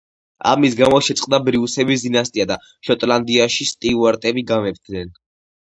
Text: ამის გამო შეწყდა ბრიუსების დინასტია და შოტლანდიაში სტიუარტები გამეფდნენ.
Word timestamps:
ამის 0.51 0.77
გამო 0.79 1.01
შეწყდა 1.07 1.39
ბრიუსების 1.49 2.07
დინასტია 2.07 2.49
და 2.53 2.59
შოტლანდიაში 2.89 3.71
სტიუარტები 3.75 4.47
გამეფდნენ. 4.55 5.17